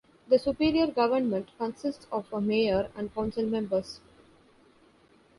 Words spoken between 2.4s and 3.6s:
mayor and council